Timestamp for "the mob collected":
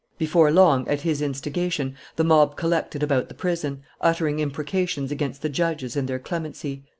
2.15-3.03